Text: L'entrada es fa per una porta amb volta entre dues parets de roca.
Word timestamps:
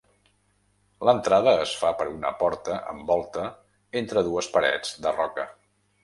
L'entrada 1.07 1.51
es 1.65 1.73
fa 1.81 1.91
per 1.99 2.07
una 2.13 2.31
porta 2.39 2.77
amb 2.93 3.05
volta 3.11 3.43
entre 4.01 4.23
dues 4.29 4.49
parets 4.57 4.95
de 5.05 5.13
roca. 5.19 5.47